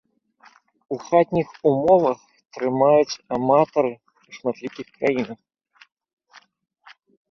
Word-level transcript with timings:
У 0.95 0.97
хатніх 1.09 1.47
умовах 1.73 2.17
трымаюць 2.59 3.19
аматары 3.39 3.93
ў 3.95 4.41
шматлікіх 4.41 4.87
краінах. 4.99 5.41